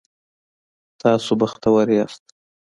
[1.01, 2.23] تاسو بختور یاست